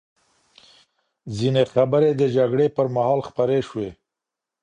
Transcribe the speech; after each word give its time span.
ځینې 1.37 1.63
خبرې 1.73 2.09
د 2.15 2.21
جګړې 2.35 2.67
پر 2.75 2.87
مهال 2.95 3.19
خپرې 3.27 3.59
شوې. 3.69 3.89